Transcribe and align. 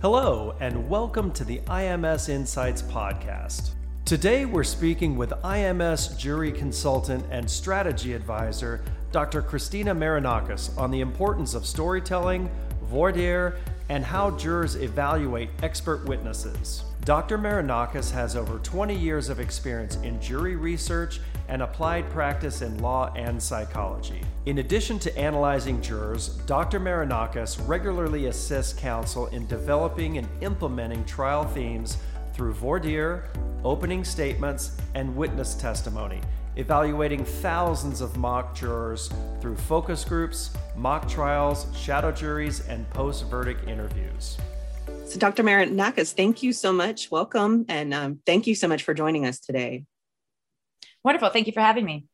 Hello, 0.00 0.54
and 0.60 0.88
welcome 0.88 1.32
to 1.32 1.42
the 1.42 1.58
IMS 1.66 2.28
Insights 2.28 2.82
Podcast. 2.82 3.70
Today, 4.04 4.44
we're 4.44 4.62
speaking 4.62 5.16
with 5.16 5.30
IMS 5.42 6.16
jury 6.16 6.52
consultant 6.52 7.24
and 7.32 7.50
strategy 7.50 8.12
advisor, 8.12 8.84
Dr. 9.10 9.42
Christina 9.42 9.92
Marinakis, 9.92 10.78
on 10.78 10.92
the 10.92 11.00
importance 11.00 11.54
of 11.54 11.66
storytelling, 11.66 12.48
voir 12.84 13.10
dire, 13.10 13.56
and 13.88 14.04
how 14.04 14.30
jurors 14.30 14.76
evaluate 14.76 15.50
expert 15.64 16.04
witnesses. 16.04 16.84
Dr. 17.04 17.36
Marinakis 17.36 18.12
has 18.12 18.36
over 18.36 18.60
20 18.60 18.94
years 18.94 19.28
of 19.28 19.40
experience 19.40 19.96
in 19.96 20.20
jury 20.22 20.54
research 20.54 21.18
and 21.48 21.62
applied 21.62 22.08
practice 22.10 22.62
in 22.62 22.78
law 22.78 23.12
and 23.16 23.42
psychology. 23.42 24.20
In 24.46 24.58
addition 24.58 24.98
to 25.00 25.18
analyzing 25.18 25.80
jurors, 25.80 26.36
Dr. 26.46 26.78
Marinakis 26.78 27.66
regularly 27.66 28.26
assists 28.26 28.72
counsel 28.72 29.26
in 29.28 29.46
developing 29.46 30.18
and 30.18 30.28
implementing 30.40 31.04
trial 31.04 31.44
themes 31.44 31.96
through 32.34 32.52
voir 32.52 32.78
dire, 32.78 33.28
opening 33.64 34.04
statements, 34.04 34.76
and 34.94 35.14
witness 35.16 35.54
testimony, 35.54 36.20
evaluating 36.56 37.24
thousands 37.24 38.00
of 38.00 38.16
mock 38.16 38.54
jurors 38.54 39.10
through 39.40 39.56
focus 39.56 40.04
groups, 40.04 40.50
mock 40.76 41.08
trials, 41.08 41.66
shadow 41.76 42.12
juries, 42.12 42.66
and 42.68 42.88
post 42.90 43.26
verdict 43.26 43.66
interviews. 43.68 44.36
So, 45.06 45.18
Dr. 45.18 45.42
Marinakis, 45.42 46.12
thank 46.12 46.42
you 46.42 46.52
so 46.52 46.72
much. 46.72 47.10
Welcome, 47.10 47.64
and 47.68 47.94
um, 47.94 48.20
thank 48.26 48.46
you 48.46 48.54
so 48.54 48.68
much 48.68 48.82
for 48.82 48.92
joining 48.92 49.26
us 49.26 49.40
today. 49.40 49.84
Wonderful. 51.04 51.30
Thank 51.30 51.46
you 51.46 51.52
for 51.52 51.60
having 51.60 51.84
me. 51.84 52.06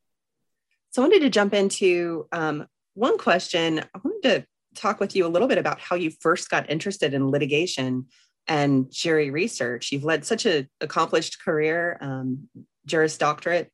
So, 0.91 1.03
I 1.03 1.07
wanted 1.07 1.21
to 1.21 1.31
jump 1.31 1.55
into 1.55 2.29
um, 2.33 2.67
one 2.95 3.19
question. 3.19 3.81
I 3.81 3.99
wanted 4.03 4.23
to 4.23 4.47
talk 4.75 5.01
with 5.01 5.15
you 5.17 5.27
a 5.27 5.29
little 5.29 5.49
bit 5.49 5.59
about 5.59 5.81
how 5.81 5.97
you 5.97 6.11
first 6.21 6.51
got 6.51 6.71
interested 6.71 7.15
in 7.15 7.31
litigation 7.31 8.07
and 8.47 8.91
jury 8.91 9.31
research. 9.31 9.93
You've 9.93 10.05
led 10.05 10.25
such 10.25 10.47
an 10.47 10.69
accomplished 10.81 11.43
career, 11.43 11.97
um, 12.01 12.49
Juris 12.87 13.17
Doctorate, 13.17 13.71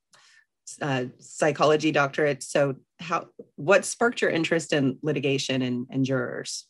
uh, 0.81 1.07
psychology 1.19 1.93
doctorate. 1.93 2.43
So, 2.43 2.77
how 2.99 3.29
what 3.57 3.85
sparked 3.85 4.21
your 4.21 4.31
interest 4.31 4.73
in 4.73 4.99
litigation 5.03 5.63
and, 5.63 5.87
and 5.91 6.05
jurors? 6.05 6.67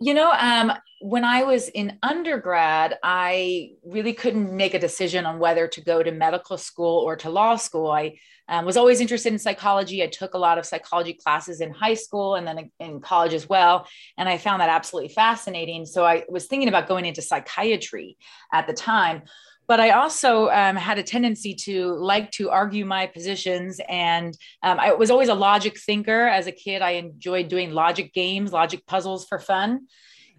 You 0.00 0.14
know, 0.14 0.30
um, 0.32 0.72
when 1.00 1.24
I 1.24 1.44
was 1.44 1.68
in 1.68 1.98
undergrad, 2.02 2.98
I 3.02 3.72
really 3.84 4.12
couldn't 4.12 4.54
make 4.54 4.74
a 4.74 4.78
decision 4.78 5.24
on 5.24 5.38
whether 5.38 5.68
to 5.68 5.80
go 5.80 6.02
to 6.02 6.10
medical 6.10 6.58
school 6.58 6.98
or 6.98 7.16
to 7.16 7.30
law 7.30 7.56
school. 7.56 7.90
I 7.90 8.18
um, 8.48 8.64
was 8.64 8.76
always 8.76 9.00
interested 9.00 9.32
in 9.32 9.38
psychology. 9.38 10.02
I 10.02 10.06
took 10.06 10.34
a 10.34 10.38
lot 10.38 10.58
of 10.58 10.66
psychology 10.66 11.14
classes 11.14 11.60
in 11.60 11.72
high 11.72 11.94
school 11.94 12.34
and 12.34 12.46
then 12.46 12.70
in 12.78 13.00
college 13.00 13.34
as 13.34 13.48
well. 13.48 13.86
And 14.16 14.28
I 14.28 14.38
found 14.38 14.60
that 14.60 14.68
absolutely 14.68 15.12
fascinating. 15.12 15.84
So 15.86 16.04
I 16.04 16.24
was 16.28 16.46
thinking 16.46 16.68
about 16.68 16.88
going 16.88 17.06
into 17.06 17.22
psychiatry 17.22 18.16
at 18.52 18.66
the 18.66 18.74
time 18.74 19.22
but 19.68 19.80
I 19.80 19.90
also 19.90 20.48
um, 20.50 20.76
had 20.76 20.98
a 20.98 21.02
tendency 21.02 21.54
to 21.54 21.94
like 21.94 22.30
to 22.32 22.50
argue 22.50 22.84
my 22.84 23.06
positions. 23.06 23.80
And 23.88 24.36
um, 24.62 24.78
I 24.78 24.92
was 24.92 25.10
always 25.10 25.28
a 25.28 25.34
logic 25.34 25.78
thinker. 25.78 26.26
As 26.26 26.46
a 26.46 26.52
kid, 26.52 26.82
I 26.82 26.92
enjoyed 26.92 27.48
doing 27.48 27.72
logic 27.72 28.12
games, 28.12 28.52
logic 28.52 28.86
puzzles 28.86 29.26
for 29.26 29.38
fun. 29.38 29.86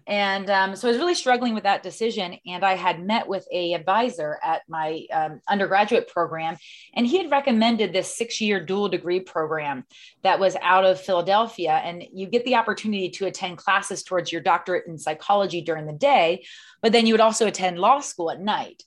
And 0.06 0.48
um, 0.48 0.74
so 0.74 0.88
I 0.88 0.92
was 0.92 0.98
really 0.98 1.14
struggling 1.14 1.52
with 1.52 1.64
that 1.64 1.82
decision. 1.82 2.38
And 2.46 2.64
I 2.64 2.76
had 2.76 3.04
met 3.04 3.28
with 3.28 3.46
a 3.52 3.74
advisor 3.74 4.38
at 4.42 4.62
my 4.66 5.02
um, 5.12 5.42
undergraduate 5.46 6.08
program, 6.08 6.56
and 6.94 7.06
he 7.06 7.18
had 7.18 7.30
recommended 7.30 7.92
this 7.92 8.16
six-year 8.16 8.64
dual 8.64 8.88
degree 8.88 9.20
program 9.20 9.84
that 10.22 10.40
was 10.40 10.56
out 10.62 10.86
of 10.86 10.98
Philadelphia. 10.98 11.72
And 11.84 12.02
you 12.10 12.26
get 12.26 12.46
the 12.46 12.54
opportunity 12.54 13.10
to 13.10 13.26
attend 13.26 13.58
classes 13.58 14.02
towards 14.02 14.32
your 14.32 14.40
doctorate 14.40 14.86
in 14.86 14.96
psychology 14.96 15.60
during 15.60 15.84
the 15.84 15.92
day, 15.92 16.46
but 16.80 16.92
then 16.92 17.06
you 17.06 17.12
would 17.12 17.20
also 17.20 17.46
attend 17.46 17.78
law 17.78 18.00
school 18.00 18.30
at 18.30 18.40
night 18.40 18.84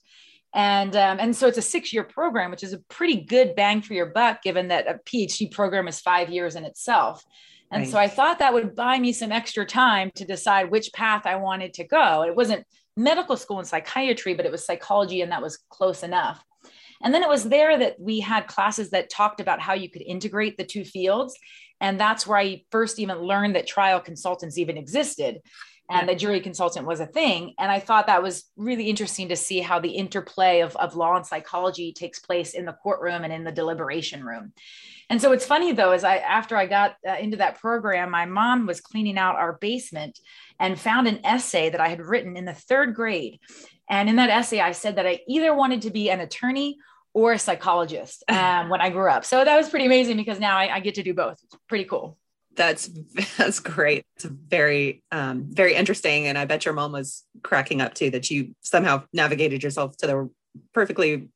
and 0.54 0.94
um, 0.96 1.18
and 1.20 1.34
so 1.34 1.48
it's 1.48 1.58
a 1.58 1.62
six 1.62 1.92
year 1.92 2.04
program 2.04 2.50
which 2.50 2.62
is 2.62 2.72
a 2.72 2.78
pretty 2.78 3.22
good 3.22 3.54
bang 3.54 3.80
for 3.80 3.94
your 3.94 4.06
buck 4.06 4.42
given 4.42 4.68
that 4.68 4.86
a 4.86 5.00
phd 5.06 5.50
program 5.52 5.88
is 5.88 6.00
five 6.00 6.30
years 6.30 6.56
in 6.56 6.64
itself. 6.64 7.24
And 7.70 7.82
right. 7.82 7.90
so 7.90 7.98
i 7.98 8.08
thought 8.08 8.38
that 8.40 8.52
would 8.52 8.74
buy 8.74 8.98
me 8.98 9.12
some 9.12 9.32
extra 9.32 9.64
time 9.64 10.10
to 10.16 10.24
decide 10.24 10.70
which 10.70 10.92
path 10.92 11.26
i 11.26 11.36
wanted 11.36 11.74
to 11.74 11.84
go. 11.84 12.22
It 12.22 12.36
wasn't 12.36 12.66
medical 12.96 13.36
school 13.36 13.58
in 13.58 13.64
psychiatry 13.64 14.34
but 14.34 14.44
it 14.44 14.52
was 14.52 14.66
psychology 14.66 15.22
and 15.22 15.32
that 15.32 15.42
was 15.42 15.58
close 15.70 16.02
enough. 16.02 16.42
And 17.04 17.12
then 17.12 17.24
it 17.24 17.28
was 17.28 17.44
there 17.44 17.76
that 17.78 17.98
we 17.98 18.20
had 18.20 18.46
classes 18.46 18.90
that 18.90 19.10
talked 19.10 19.40
about 19.40 19.60
how 19.60 19.74
you 19.74 19.90
could 19.90 20.02
integrate 20.02 20.56
the 20.56 20.64
two 20.64 20.84
fields 20.84 21.34
and 21.80 21.98
that's 21.98 22.26
where 22.26 22.38
i 22.38 22.62
first 22.70 22.98
even 22.98 23.18
learned 23.18 23.56
that 23.56 23.66
trial 23.66 24.00
consultants 24.00 24.58
even 24.58 24.76
existed 24.76 25.40
and 25.92 26.08
the 26.08 26.14
jury 26.14 26.40
consultant 26.40 26.86
was 26.86 27.00
a 27.00 27.06
thing. 27.06 27.52
And 27.58 27.70
I 27.70 27.78
thought 27.78 28.06
that 28.06 28.22
was 28.22 28.44
really 28.56 28.88
interesting 28.88 29.28
to 29.28 29.36
see 29.36 29.60
how 29.60 29.78
the 29.78 29.90
interplay 29.90 30.60
of, 30.60 30.74
of 30.76 30.96
law 30.96 31.16
and 31.16 31.26
psychology 31.26 31.92
takes 31.92 32.18
place 32.18 32.54
in 32.54 32.64
the 32.64 32.72
courtroom 32.72 33.24
and 33.24 33.32
in 33.32 33.44
the 33.44 33.52
deliberation 33.52 34.24
room. 34.24 34.54
And 35.10 35.20
so 35.20 35.32
it's 35.32 35.44
funny 35.44 35.72
though, 35.72 35.92
is 35.92 36.02
I 36.02 36.16
after 36.16 36.56
I 36.56 36.64
got 36.64 36.96
uh, 37.06 37.16
into 37.20 37.36
that 37.36 37.60
program, 37.60 38.10
my 38.10 38.24
mom 38.24 38.66
was 38.66 38.80
cleaning 38.80 39.18
out 39.18 39.36
our 39.36 39.58
basement 39.60 40.18
and 40.58 40.80
found 40.80 41.08
an 41.08 41.20
essay 41.24 41.68
that 41.68 41.80
I 41.80 41.88
had 41.88 42.00
written 42.00 42.38
in 42.38 42.46
the 42.46 42.54
third 42.54 42.94
grade. 42.94 43.38
And 43.90 44.08
in 44.08 44.16
that 44.16 44.30
essay, 44.30 44.60
I 44.60 44.72
said 44.72 44.96
that 44.96 45.06
I 45.06 45.20
either 45.28 45.54
wanted 45.54 45.82
to 45.82 45.90
be 45.90 46.10
an 46.10 46.20
attorney 46.20 46.78
or 47.12 47.34
a 47.34 47.38
psychologist 47.38 48.24
um, 48.28 48.70
when 48.70 48.80
I 48.80 48.88
grew 48.88 49.10
up. 49.10 49.26
So 49.26 49.44
that 49.44 49.56
was 49.58 49.68
pretty 49.68 49.84
amazing 49.84 50.16
because 50.16 50.40
now 50.40 50.56
I, 50.56 50.76
I 50.76 50.80
get 50.80 50.94
to 50.94 51.02
do 51.02 51.12
both. 51.12 51.38
It's 51.44 51.56
pretty 51.68 51.84
cool 51.84 52.16
that's 52.56 52.88
that's 53.36 53.60
great. 53.60 54.04
It's 54.16 54.24
very 54.24 55.02
um, 55.10 55.46
very 55.48 55.74
interesting, 55.74 56.26
and 56.26 56.36
I 56.38 56.44
bet 56.44 56.64
your 56.64 56.74
mom 56.74 56.92
was 56.92 57.24
cracking 57.42 57.80
up 57.80 57.94
too 57.94 58.10
that 58.10 58.30
you 58.30 58.54
somehow 58.60 59.04
navigated 59.12 59.62
yourself 59.62 59.96
to 59.98 60.06
the 60.06 60.30
perfectly 60.72 61.28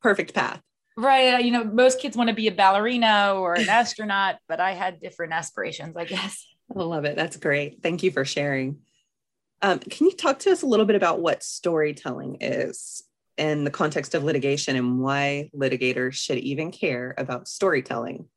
perfect 0.00 0.34
path. 0.34 0.60
Right. 0.96 1.44
You 1.44 1.50
know, 1.50 1.64
most 1.64 2.00
kids 2.00 2.16
want 2.16 2.28
to 2.28 2.34
be 2.34 2.46
a 2.46 2.52
ballerina 2.52 3.34
or 3.34 3.54
an 3.54 3.68
astronaut, 3.68 4.36
but 4.48 4.60
I 4.60 4.72
had 4.72 5.00
different 5.00 5.32
aspirations, 5.32 5.96
I 5.96 6.04
guess. 6.04 6.46
I 6.74 6.82
love 6.82 7.04
it. 7.04 7.16
That's 7.16 7.36
great. 7.36 7.82
Thank 7.82 8.02
you 8.02 8.10
for 8.10 8.24
sharing. 8.24 8.78
Um, 9.60 9.78
can 9.78 10.06
you 10.06 10.12
talk 10.12 10.40
to 10.40 10.52
us 10.52 10.62
a 10.62 10.66
little 10.66 10.86
bit 10.86 10.96
about 10.96 11.20
what 11.20 11.42
storytelling 11.42 12.38
is 12.40 13.02
in 13.36 13.64
the 13.64 13.70
context 13.70 14.14
of 14.14 14.22
litigation 14.22 14.76
and 14.76 15.00
why 15.00 15.50
litigators 15.54 16.14
should 16.14 16.38
even 16.38 16.70
care 16.70 17.14
about 17.18 17.48
storytelling? 17.48 18.28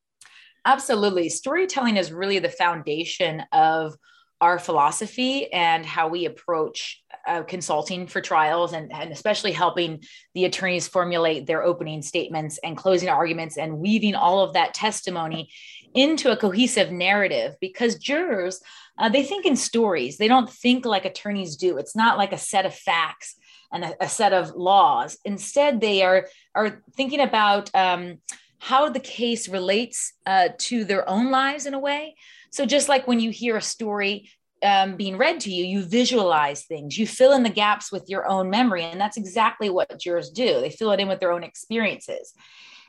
Absolutely. 0.68 1.30
Storytelling 1.30 1.96
is 1.96 2.12
really 2.12 2.40
the 2.40 2.50
foundation 2.50 3.42
of 3.54 3.96
our 4.42 4.60
philosophy 4.60 5.52
and 5.54 5.86
how 5.86 6.10
we 6.10 6.26
approach 6.26 7.02
uh, 7.26 7.44
consulting 7.44 8.06
for 8.06 8.20
trials 8.20 8.74
and, 8.74 8.92
and 8.92 9.14
especially 9.14 9.54
helping 9.54 10.04
the 10.36 10.44
attorneys 10.44 10.86
formulate 10.86 11.48
their 11.48 11.64
opening 11.64 12.02
statements 12.02 12.60
and 12.66 12.76
closing 12.76 13.08
arguments 13.08 13.58
and 13.58 13.80
weaving 13.80 14.14
all 14.14 14.42
of 14.42 14.54
that 14.54 14.74
testimony 14.74 15.50
into 15.96 16.32
a 16.32 16.38
cohesive 16.38 16.92
narrative 16.92 17.56
because 17.62 17.96
jurors 17.96 18.60
uh, 19.00 19.08
they 19.08 19.24
think 19.24 19.46
in 19.46 19.56
stories. 19.56 20.18
They 20.18 20.28
don't 20.28 20.50
think 20.50 20.86
like 20.86 21.06
attorneys 21.06 21.56
do. 21.56 21.78
It's 21.78 21.96
not 21.96 22.18
like 22.18 22.34
a 22.34 22.38
set 22.38 22.66
of 22.66 22.76
facts 22.76 23.36
and 23.72 23.86
a, 23.86 24.04
a 24.04 24.10
set 24.10 24.34
of 24.34 24.52
laws. 24.54 25.18
Instead 25.24 25.80
they 25.80 26.04
are 26.04 26.28
are 26.54 26.84
thinking 26.98 27.22
about 27.22 27.74
um, 27.74 28.18
how 28.60 28.90
the 28.90 29.00
case 29.00 29.48
relates 29.48 30.14
uh, 30.26 30.50
to 30.58 30.84
their 30.84 31.08
own 31.10 31.32
lives 31.32 31.66
in 31.66 31.74
a 31.74 31.80
way. 31.80 32.16
So, 32.52 32.66
just 32.66 32.90
like 32.90 33.08
when 33.08 33.20
you 33.20 33.32
hear 33.32 33.58
a 33.58 33.62
story 33.62 34.30
um, 34.64 34.96
being 34.96 35.18
read 35.18 35.40
to 35.42 35.52
you, 35.52 35.66
you 35.66 35.84
visualize 35.84 36.66
things, 36.66 36.98
you 36.98 37.06
fill 37.06 37.34
in 37.34 37.44
the 37.44 37.50
gaps 37.50 37.92
with 37.92 38.10
your 38.10 38.28
own 38.28 38.50
memory. 38.50 38.84
And 38.84 39.00
that's 39.00 39.18
exactly 39.18 39.70
what 39.70 40.00
jurors 40.00 40.32
do. 40.32 40.60
They 40.60 40.72
fill 40.72 40.92
it 40.92 41.00
in 41.00 41.08
with 41.08 41.20
their 41.20 41.32
own 41.32 41.44
experiences. 41.44 42.34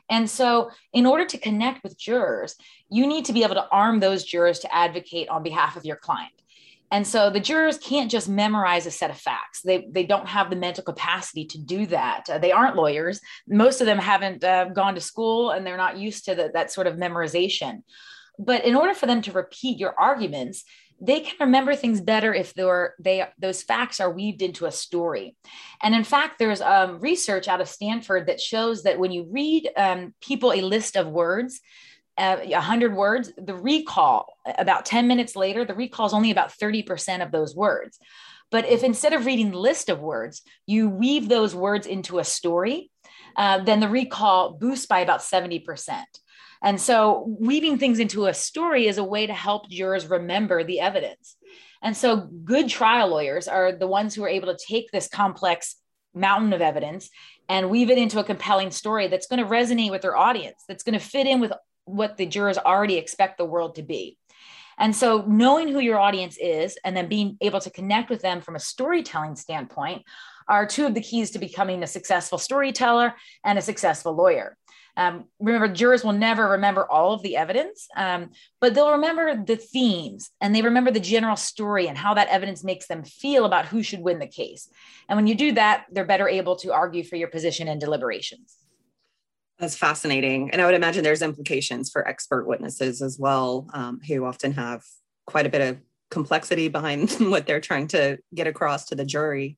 And 0.09 0.27
so, 0.29 0.71
in 0.91 1.05
order 1.05 1.25
to 1.25 1.37
connect 1.37 1.83
with 1.83 1.99
jurors, 1.99 2.55
you 2.89 3.05
need 3.05 3.25
to 3.25 3.33
be 3.33 3.43
able 3.43 3.55
to 3.55 3.67
arm 3.71 3.99
those 3.99 4.23
jurors 4.23 4.59
to 4.59 4.75
advocate 4.75 5.29
on 5.29 5.43
behalf 5.43 5.75
of 5.75 5.85
your 5.85 5.97
client. 5.97 6.33
And 6.91 7.05
so 7.05 7.29
the 7.29 7.39
jurors 7.39 7.77
can't 7.77 8.09
just 8.09 8.27
memorize 8.27 8.85
a 8.85 8.91
set 8.91 9.11
of 9.11 9.17
facts. 9.17 9.61
They, 9.61 9.87
they 9.91 10.05
don't 10.05 10.27
have 10.27 10.49
the 10.49 10.55
mental 10.55 10.83
capacity 10.83 11.45
to 11.45 11.59
do 11.59 11.85
that. 11.87 12.29
Uh, 12.29 12.37
they 12.39 12.51
aren't 12.51 12.75
lawyers. 12.75 13.21
Most 13.47 13.79
of 13.79 13.85
them 13.85 13.99
haven't 13.99 14.43
uh, 14.43 14.65
gone 14.65 14.95
to 14.95 15.01
school 15.01 15.51
and 15.51 15.65
they're 15.65 15.77
not 15.77 15.97
used 15.97 16.25
to 16.25 16.35
the, 16.35 16.51
that 16.53 16.71
sort 16.71 16.87
of 16.87 16.95
memorization. 16.95 17.83
But 18.39 18.65
in 18.65 18.75
order 18.75 18.93
for 18.93 19.05
them 19.05 19.21
to 19.23 19.31
repeat 19.31 19.77
your 19.77 19.93
arguments, 19.99 20.63
they 21.01 21.21
can 21.21 21.35
remember 21.39 21.75
things 21.75 22.01
better 22.01 22.33
if 22.33 22.53
they 22.53 23.25
those 23.37 23.63
facts 23.63 23.99
are 23.99 24.11
weaved 24.11 24.41
into 24.41 24.65
a 24.65 24.71
story. 24.71 25.35
And 25.81 25.95
in 25.95 26.03
fact, 26.03 26.39
there's 26.39 26.61
um, 26.61 26.99
research 26.99 27.47
out 27.47 27.61
of 27.61 27.69
Stanford 27.69 28.27
that 28.27 28.41
shows 28.41 28.83
that 28.83 28.99
when 28.99 29.11
you 29.11 29.27
read 29.29 29.69
um, 29.77 30.13
people 30.21 30.51
a 30.51 30.61
list 30.61 30.97
of 30.97 31.07
words, 31.07 31.61
uh, 32.19 32.37
100 32.37 32.95
words, 32.95 33.31
the 33.37 33.55
recall 33.55 34.37
about 34.57 34.85
10 34.85 35.07
minutes 35.07 35.35
later, 35.35 35.63
the 35.63 35.73
recall 35.73 36.05
is 36.05 36.13
only 36.13 36.31
about 36.31 36.51
30% 36.51 37.23
of 37.23 37.31
those 37.31 37.55
words. 37.55 37.97
But 38.51 38.65
if 38.65 38.83
instead 38.83 39.13
of 39.13 39.25
reading 39.25 39.51
list 39.51 39.89
of 39.89 40.01
words, 40.01 40.41
you 40.67 40.89
weave 40.89 41.29
those 41.29 41.55
words 41.55 41.87
into 41.87 42.19
a 42.19 42.23
story, 42.23 42.91
uh, 43.37 43.63
then 43.63 43.79
the 43.79 43.89
recall 43.89 44.53
boosts 44.53 44.85
by 44.85 44.99
about 44.99 45.21
70%. 45.21 46.03
And 46.61 46.81
so 46.81 47.35
weaving 47.39 47.77
things 47.77 47.99
into 47.99 48.25
a 48.25 48.33
story 48.33 48.87
is 48.87 48.97
a 48.97 49.03
way 49.03 49.25
to 49.25 49.33
help 49.33 49.69
jurors 49.69 50.07
remember 50.07 50.63
the 50.63 50.81
evidence. 50.81 51.37
And 51.81 51.95
so 51.95 52.17
good 52.17 52.67
trial 52.67 53.07
lawyers 53.07 53.47
are 53.47 53.71
the 53.71 53.87
ones 53.87 54.13
who 54.13 54.23
are 54.23 54.29
able 54.29 54.53
to 54.53 54.65
take 54.67 54.91
this 54.91 55.07
complex 55.07 55.75
mountain 56.13 56.51
of 56.51 56.61
evidence 56.61 57.09
and 57.47 57.69
weave 57.69 57.89
it 57.89 57.97
into 57.97 58.19
a 58.19 58.23
compelling 58.23 58.71
story 58.71 59.07
that's 59.07 59.27
going 59.27 59.41
to 59.41 59.49
resonate 59.49 59.91
with 59.91 60.01
their 60.01 60.17
audience, 60.17 60.63
that's 60.67 60.83
going 60.83 60.99
to 60.99 61.05
fit 61.05 61.27
in 61.27 61.39
with 61.39 61.53
what 61.89 62.17
the 62.17 62.25
jurors 62.25 62.57
already 62.57 62.97
expect 62.97 63.37
the 63.37 63.45
world 63.45 63.75
to 63.75 63.83
be. 63.83 64.17
And 64.77 64.95
so, 64.95 65.25
knowing 65.27 65.67
who 65.67 65.79
your 65.79 65.99
audience 65.99 66.37
is 66.37 66.77
and 66.85 66.95
then 66.95 67.09
being 67.09 67.37
able 67.41 67.59
to 67.59 67.69
connect 67.69 68.09
with 68.09 68.21
them 68.21 68.41
from 68.41 68.55
a 68.55 68.59
storytelling 68.59 69.35
standpoint 69.35 70.03
are 70.47 70.65
two 70.65 70.85
of 70.85 70.93
the 70.93 71.01
keys 71.01 71.31
to 71.31 71.39
becoming 71.39 71.83
a 71.83 71.87
successful 71.87 72.37
storyteller 72.37 73.13
and 73.43 73.59
a 73.59 73.61
successful 73.61 74.15
lawyer. 74.15 74.57
Um, 74.97 75.25
remember, 75.39 75.67
jurors 75.69 76.03
will 76.03 76.13
never 76.13 76.49
remember 76.49 76.89
all 76.89 77.13
of 77.13 77.21
the 77.21 77.37
evidence, 77.37 77.87
um, 77.95 78.31
but 78.59 78.73
they'll 78.73 78.91
remember 78.91 79.43
the 79.45 79.55
themes 79.55 80.29
and 80.41 80.53
they 80.53 80.61
remember 80.61 80.91
the 80.91 80.99
general 80.99 81.37
story 81.37 81.87
and 81.87 81.97
how 81.97 82.15
that 82.15 82.27
evidence 82.27 82.63
makes 82.63 82.87
them 82.87 83.03
feel 83.03 83.45
about 83.45 83.65
who 83.65 83.81
should 83.81 84.01
win 84.01 84.19
the 84.19 84.27
case. 84.27 84.69
And 85.07 85.15
when 85.15 85.27
you 85.27 85.35
do 85.35 85.53
that, 85.53 85.85
they're 85.91 86.03
better 86.03 86.27
able 86.27 86.57
to 86.57 86.73
argue 86.73 87.03
for 87.03 87.15
your 87.15 87.29
position 87.29 87.67
in 87.67 87.79
deliberations. 87.79 88.58
That's 89.59 89.75
fascinating. 89.75 90.51
And 90.51 90.61
I 90.61 90.65
would 90.65 90.75
imagine 90.75 91.03
there's 91.03 91.21
implications 91.21 91.89
for 91.89 92.07
expert 92.07 92.47
witnesses 92.47 93.01
as 93.01 93.19
well, 93.19 93.67
um, 93.73 93.99
who 94.07 94.25
often 94.25 94.53
have 94.53 94.83
quite 95.27 95.45
a 95.45 95.49
bit 95.49 95.61
of 95.61 95.77
complexity 96.09 96.69
behind 96.69 97.11
what 97.19 97.45
they're 97.45 97.59
trying 97.59 97.87
to 97.89 98.19
get 98.33 98.47
across 98.47 98.85
to 98.85 98.95
the 98.95 99.05
jury. 99.05 99.57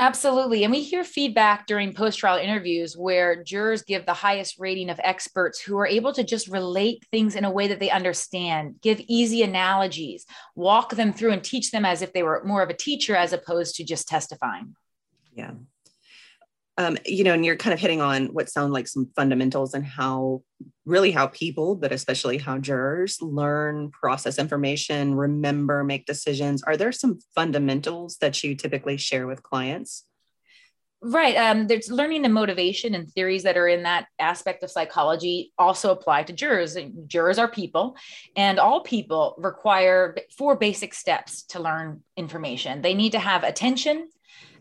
Absolutely. 0.00 0.62
And 0.62 0.72
we 0.72 0.80
hear 0.80 1.02
feedback 1.02 1.66
during 1.66 1.92
post 1.92 2.20
trial 2.20 2.38
interviews 2.38 2.96
where 2.96 3.42
jurors 3.42 3.82
give 3.82 4.06
the 4.06 4.14
highest 4.14 4.56
rating 4.60 4.90
of 4.90 5.00
experts 5.02 5.60
who 5.60 5.76
are 5.76 5.88
able 5.88 6.12
to 6.12 6.22
just 6.22 6.46
relate 6.46 7.04
things 7.10 7.34
in 7.34 7.44
a 7.44 7.50
way 7.50 7.66
that 7.66 7.80
they 7.80 7.90
understand, 7.90 8.76
give 8.80 9.00
easy 9.08 9.42
analogies, 9.42 10.24
walk 10.54 10.94
them 10.94 11.12
through 11.12 11.32
and 11.32 11.42
teach 11.42 11.72
them 11.72 11.84
as 11.84 12.00
if 12.00 12.12
they 12.12 12.22
were 12.22 12.44
more 12.44 12.62
of 12.62 12.70
a 12.70 12.74
teacher 12.74 13.16
as 13.16 13.32
opposed 13.32 13.74
to 13.74 13.84
just 13.84 14.06
testifying. 14.06 14.76
Yeah. 15.34 15.50
Um, 16.78 16.96
you 17.04 17.24
know, 17.24 17.34
and 17.34 17.44
you're 17.44 17.56
kind 17.56 17.74
of 17.74 17.80
hitting 17.80 18.00
on 18.00 18.28
what 18.28 18.48
sound 18.48 18.72
like 18.72 18.86
some 18.86 19.10
fundamentals 19.16 19.74
and 19.74 19.84
how 19.84 20.42
really 20.86 21.10
how 21.10 21.26
people, 21.26 21.74
but 21.74 21.90
especially 21.90 22.38
how 22.38 22.56
jurors 22.58 23.20
learn, 23.20 23.90
process 23.90 24.38
information, 24.38 25.16
remember, 25.16 25.82
make 25.82 26.06
decisions. 26.06 26.62
Are 26.62 26.76
there 26.76 26.92
some 26.92 27.18
fundamentals 27.34 28.18
that 28.18 28.44
you 28.44 28.54
typically 28.54 28.96
share 28.96 29.26
with 29.26 29.42
clients? 29.42 30.04
Right. 31.00 31.36
Um, 31.36 31.68
there's 31.68 31.92
learning 31.92 32.22
the 32.22 32.28
motivation 32.28 32.94
and 32.94 33.08
theories 33.08 33.44
that 33.44 33.56
are 33.56 33.68
in 33.68 33.84
that 33.84 34.06
aspect 34.18 34.64
of 34.64 34.70
psychology 34.70 35.52
also 35.56 35.92
apply 35.92 36.24
to 36.24 36.32
jurors. 36.32 36.76
Jurors 37.06 37.38
are 37.38 37.46
people, 37.48 37.96
and 38.34 38.58
all 38.58 38.80
people 38.80 39.36
require 39.38 40.16
four 40.36 40.56
basic 40.56 40.94
steps 40.94 41.42
to 41.46 41.60
learn 41.60 42.02
information. 42.16 42.82
They 42.82 42.94
need 42.94 43.12
to 43.12 43.20
have 43.20 43.44
attention, 43.44 44.08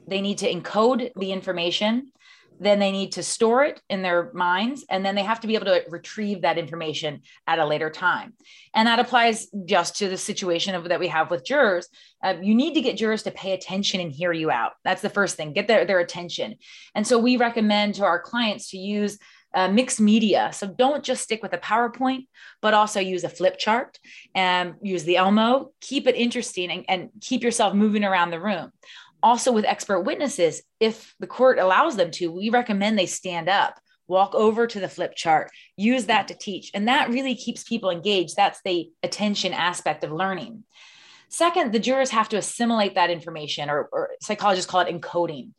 they 0.07 0.21
need 0.21 0.39
to 0.39 0.51
encode 0.51 1.11
the 1.15 1.31
information 1.31 2.11
then 2.59 2.79
they 2.79 2.91
need 2.91 3.13
to 3.13 3.23
store 3.23 3.63
it 3.63 3.81
in 3.89 4.01
their 4.01 4.31
minds 4.33 4.85
and 4.89 5.05
then 5.05 5.15
they 5.15 5.23
have 5.23 5.39
to 5.41 5.47
be 5.47 5.55
able 5.55 5.65
to 5.65 5.83
retrieve 5.89 6.41
that 6.41 6.57
information 6.57 7.21
at 7.45 7.59
a 7.59 7.65
later 7.65 7.89
time. 7.89 8.33
And 8.73 8.87
that 8.87 8.99
applies 8.99 9.47
just 9.65 9.97
to 9.97 10.09
the 10.09 10.17
situation 10.17 10.75
of, 10.75 10.89
that 10.89 10.99
we 10.99 11.07
have 11.07 11.29
with 11.29 11.45
jurors. 11.45 11.87
Uh, 12.23 12.35
you 12.41 12.55
need 12.55 12.73
to 12.73 12.81
get 12.81 12.97
jurors 12.97 13.23
to 13.23 13.31
pay 13.31 13.53
attention 13.53 14.01
and 14.01 14.11
hear 14.11 14.33
you 14.33 14.49
out. 14.51 14.73
That's 14.83 15.01
the 15.01 15.09
first 15.09 15.35
thing. 15.35 15.53
Get 15.53 15.67
their, 15.67 15.85
their 15.85 15.99
attention. 15.99 16.55
And 16.95 17.05
so 17.05 17.19
we 17.19 17.37
recommend 17.37 17.95
to 17.95 18.05
our 18.05 18.19
clients 18.19 18.71
to 18.71 18.77
use 18.77 19.19
uh, 19.53 19.69
mixed 19.69 19.99
media. 19.99 20.51
So 20.53 20.67
don't 20.67 21.03
just 21.03 21.23
stick 21.23 21.41
with 21.41 21.53
a 21.53 21.57
PowerPoint, 21.57 22.27
but 22.61 22.73
also 22.73 22.99
use 22.99 23.23
a 23.23 23.29
flip 23.29 23.57
chart 23.57 23.97
and 24.35 24.75
use 24.81 25.03
the 25.03 25.17
Elmo. 25.17 25.71
Keep 25.79 26.07
it 26.07 26.15
interesting 26.15 26.69
and, 26.69 26.85
and 26.87 27.09
keep 27.21 27.43
yourself 27.43 27.73
moving 27.73 28.03
around 28.03 28.31
the 28.31 28.41
room 28.41 28.71
also 29.27 29.51
with 29.51 29.65
expert 29.65 30.01
witnesses, 30.01 30.61
if 30.79 31.13
the 31.19 31.27
court 31.27 31.59
allows 31.59 31.97
them 31.97 32.11
to, 32.11 32.31
we 32.31 32.49
recommend 32.49 32.97
they 32.97 33.05
stand 33.05 33.49
up, 33.49 33.77
walk 34.07 34.33
over 34.33 34.65
to 34.65 34.79
the 34.79 34.87
flip 34.87 35.15
chart, 35.15 35.51
use 35.75 36.05
that 36.05 36.29
to 36.29 36.33
teach. 36.33 36.71
And 36.73 36.87
that 36.87 37.09
really 37.09 37.35
keeps 37.35 37.63
people 37.63 37.89
engaged. 37.89 38.37
That's 38.37 38.61
the 38.63 38.89
attention 39.03 39.51
aspect 39.51 40.05
of 40.05 40.13
learning. 40.13 40.63
Second, 41.27 41.73
the 41.73 41.79
jurors 41.79 42.11
have 42.11 42.29
to 42.29 42.37
assimilate 42.37 42.95
that 42.95 43.09
information, 43.09 43.69
or, 43.69 43.89
or 43.91 44.11
psychologists 44.21 44.71
call 44.71 44.79
it 44.79 44.87
encoding. 44.87 45.51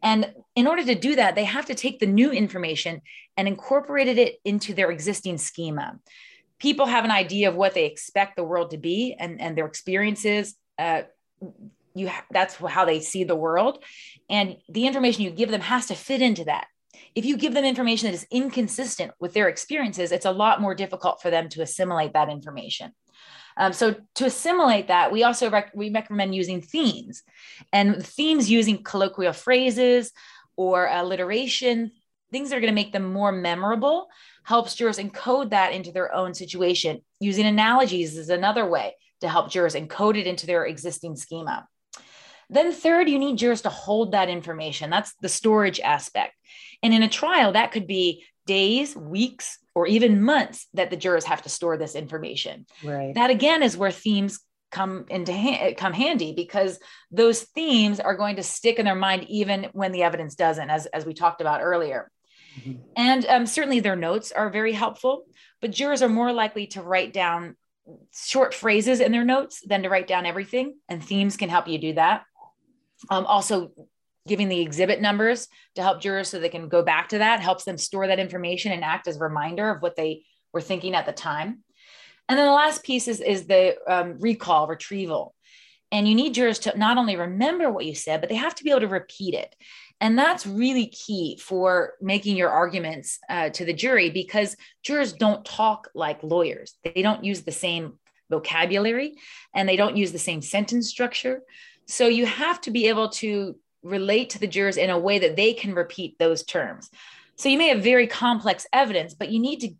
And 0.00 0.32
in 0.54 0.68
order 0.68 0.84
to 0.84 0.94
do 0.94 1.16
that, 1.16 1.34
they 1.34 1.42
have 1.42 1.66
to 1.66 1.74
take 1.74 1.98
the 1.98 2.06
new 2.06 2.30
information 2.30 3.02
and 3.36 3.48
incorporate 3.48 4.06
it 4.16 4.36
into 4.44 4.74
their 4.74 4.92
existing 4.92 5.38
schema. 5.38 5.98
People 6.60 6.86
have 6.86 7.04
an 7.04 7.10
idea 7.10 7.48
of 7.48 7.56
what 7.56 7.74
they 7.74 7.86
expect 7.86 8.36
the 8.36 8.44
world 8.44 8.70
to 8.70 8.78
be 8.78 9.16
and, 9.18 9.40
and 9.40 9.58
their 9.58 9.66
experiences. 9.66 10.54
Uh, 10.78 11.02
you 11.98 12.08
ha- 12.08 12.24
that's 12.30 12.54
how 12.54 12.84
they 12.84 13.00
see 13.00 13.24
the 13.24 13.36
world. 13.36 13.82
And 14.28 14.56
the 14.68 14.86
information 14.86 15.24
you 15.24 15.30
give 15.30 15.50
them 15.50 15.60
has 15.60 15.86
to 15.86 15.94
fit 15.94 16.22
into 16.22 16.44
that. 16.44 16.66
If 17.14 17.24
you 17.24 17.36
give 17.36 17.54
them 17.54 17.64
information 17.64 18.06
that 18.06 18.14
is 18.14 18.26
inconsistent 18.30 19.12
with 19.20 19.32
their 19.34 19.48
experiences 19.48 20.12
it's 20.12 20.26
a 20.26 20.32
lot 20.32 20.60
more 20.60 20.74
difficult 20.74 21.22
for 21.22 21.30
them 21.30 21.48
to 21.50 21.62
assimilate 21.62 22.12
that 22.14 22.28
information. 22.28 22.92
Um, 23.56 23.72
so 23.72 23.96
to 24.16 24.26
assimilate 24.26 24.88
that 24.88 25.10
we 25.10 25.24
also 25.24 25.50
rec- 25.50 25.72
we 25.74 25.90
recommend 25.90 26.34
using 26.34 26.60
themes. 26.60 27.22
And 27.72 28.04
themes 28.04 28.50
using 28.50 28.82
colloquial 28.82 29.32
phrases 29.32 30.12
or 30.56 30.86
alliteration 30.86 31.92
things 32.30 32.50
that 32.50 32.56
are 32.56 32.60
going 32.60 32.72
to 32.72 32.74
make 32.74 32.92
them 32.92 33.12
more 33.12 33.32
memorable 33.32 34.08
helps 34.44 34.74
jurors 34.74 34.98
encode 34.98 35.50
that 35.50 35.72
into 35.72 35.92
their 35.92 36.14
own 36.14 36.34
situation. 36.34 37.00
Using 37.20 37.46
analogies 37.46 38.16
is 38.16 38.28
another 38.28 38.68
way 38.68 38.94
to 39.20 39.28
help 39.28 39.50
jurors 39.50 39.74
encode 39.74 40.18
it 40.18 40.26
into 40.26 40.46
their 40.46 40.64
existing 40.64 41.16
schema 41.16 41.66
then, 42.50 42.72
third, 42.72 43.08
you 43.08 43.18
need 43.18 43.38
jurors 43.38 43.62
to 43.62 43.68
hold 43.68 44.12
that 44.12 44.28
information. 44.28 44.90
That's 44.90 45.14
the 45.20 45.28
storage 45.28 45.80
aspect. 45.80 46.34
And 46.82 46.94
in 46.94 47.02
a 47.02 47.08
trial, 47.08 47.52
that 47.52 47.72
could 47.72 47.86
be 47.86 48.24
days, 48.46 48.96
weeks, 48.96 49.58
or 49.74 49.86
even 49.86 50.22
months 50.22 50.66
that 50.74 50.90
the 50.90 50.96
jurors 50.96 51.24
have 51.24 51.42
to 51.42 51.48
store 51.48 51.76
this 51.76 51.94
information. 51.94 52.66
Right. 52.82 53.14
That 53.14 53.30
again 53.30 53.62
is 53.62 53.76
where 53.76 53.90
themes 53.90 54.40
come 54.70 55.06
into 55.08 55.32
ha- 55.32 55.74
come 55.76 55.92
handy 55.92 56.32
because 56.34 56.78
those 57.10 57.42
themes 57.42 58.00
are 58.00 58.16
going 58.16 58.36
to 58.36 58.42
stick 58.42 58.78
in 58.78 58.84
their 58.84 58.94
mind 58.94 59.24
even 59.28 59.68
when 59.72 59.92
the 59.92 60.02
evidence 60.02 60.34
doesn't, 60.34 60.70
as 60.70 60.86
as 60.86 61.06
we 61.06 61.14
talked 61.14 61.40
about 61.40 61.60
earlier. 61.62 62.10
Mm-hmm. 62.58 62.82
And 62.96 63.26
um, 63.26 63.46
certainly 63.46 63.80
their 63.80 63.96
notes 63.96 64.32
are 64.32 64.50
very 64.50 64.72
helpful, 64.72 65.24
but 65.60 65.70
jurors 65.70 66.02
are 66.02 66.08
more 66.08 66.32
likely 66.32 66.66
to 66.68 66.82
write 66.82 67.12
down 67.12 67.56
short 68.14 68.52
phrases 68.52 69.00
in 69.00 69.12
their 69.12 69.24
notes 69.24 69.62
than 69.66 69.82
to 69.82 69.88
write 69.88 70.06
down 70.06 70.26
everything, 70.26 70.74
and 70.88 71.02
themes 71.02 71.36
can 71.36 71.48
help 71.48 71.68
you 71.68 71.78
do 71.78 71.94
that. 71.94 72.24
Um, 73.10 73.26
also, 73.26 73.72
giving 74.26 74.48
the 74.48 74.60
exhibit 74.60 75.00
numbers 75.00 75.48
to 75.74 75.82
help 75.82 76.00
jurors 76.00 76.28
so 76.28 76.38
they 76.38 76.48
can 76.48 76.68
go 76.68 76.82
back 76.82 77.08
to 77.08 77.18
that 77.18 77.40
helps 77.40 77.64
them 77.64 77.78
store 77.78 78.06
that 78.06 78.18
information 78.18 78.72
and 78.72 78.84
act 78.84 79.08
as 79.08 79.16
a 79.16 79.20
reminder 79.20 79.70
of 79.70 79.82
what 79.82 79.96
they 79.96 80.22
were 80.52 80.60
thinking 80.60 80.94
at 80.94 81.06
the 81.06 81.12
time. 81.12 81.64
And 82.28 82.38
then 82.38 82.46
the 82.46 82.52
last 82.52 82.84
piece 82.84 83.08
is, 83.08 83.20
is 83.20 83.46
the 83.46 83.76
um, 83.88 84.18
recall, 84.20 84.66
retrieval. 84.66 85.34
And 85.90 86.06
you 86.06 86.14
need 86.14 86.34
jurors 86.34 86.58
to 86.60 86.76
not 86.76 86.98
only 86.98 87.16
remember 87.16 87.70
what 87.70 87.86
you 87.86 87.94
said, 87.94 88.20
but 88.20 88.28
they 88.28 88.36
have 88.36 88.54
to 88.56 88.64
be 88.64 88.70
able 88.70 88.80
to 88.80 88.88
repeat 88.88 89.32
it. 89.32 89.54
And 90.00 90.18
that's 90.18 90.46
really 90.46 90.88
key 90.88 91.38
for 91.42 91.94
making 92.00 92.36
your 92.36 92.50
arguments 92.50 93.18
uh, 93.28 93.48
to 93.50 93.64
the 93.64 93.72
jury 93.72 94.10
because 94.10 94.56
jurors 94.82 95.14
don't 95.14 95.44
talk 95.44 95.88
like 95.94 96.22
lawyers. 96.22 96.74
They 96.84 97.02
don't 97.02 97.24
use 97.24 97.42
the 97.42 97.52
same 97.52 97.98
vocabulary 98.30 99.14
and 99.54 99.66
they 99.68 99.76
don't 99.76 99.96
use 99.96 100.12
the 100.12 100.18
same 100.18 100.42
sentence 100.42 100.88
structure. 100.88 101.40
So 101.88 102.06
you 102.06 102.26
have 102.26 102.60
to 102.62 102.70
be 102.70 102.88
able 102.88 103.08
to 103.10 103.56
relate 103.82 104.30
to 104.30 104.38
the 104.38 104.46
jurors 104.46 104.76
in 104.76 104.90
a 104.90 104.98
way 104.98 105.18
that 105.20 105.36
they 105.36 105.54
can 105.54 105.74
repeat 105.74 106.18
those 106.18 106.44
terms. 106.44 106.90
So 107.36 107.48
you 107.48 107.58
may 107.58 107.68
have 107.68 107.82
very 107.82 108.06
complex 108.06 108.66
evidence, 108.72 109.14
but 109.14 109.30
you 109.30 109.40
need 109.40 109.60
to 109.60 109.74